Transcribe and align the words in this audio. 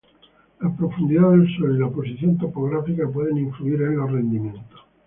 La 0.61 0.67
profundidad 0.75 1.29
del 1.29 1.47
suelo 1.55 1.75
y 1.75 1.77
la 1.79 1.89
posición 1.91 2.35
topográfica 2.39 3.07
pueden 3.07 3.37
influir 3.37 3.83
en 3.83 3.97
los 3.97 4.11
rendimientos. 4.11 4.79